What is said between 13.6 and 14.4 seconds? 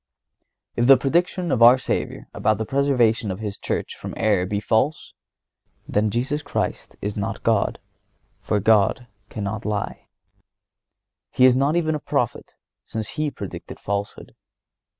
falsehood.